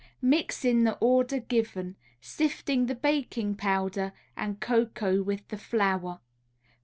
Mix 0.19 0.65
in 0.65 0.83
the 0.83 0.97
order 0.99 1.39
given, 1.39 1.95
sifting 2.19 2.87
the 2.87 2.95
baking 2.95 3.53
powder 3.55 4.13
and 4.35 4.59
cocoa 4.59 5.21
with 5.21 5.47
the 5.49 5.59
flour. 5.59 6.21